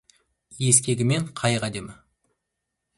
[0.69, 1.97] Ескегімен қайық әдемі.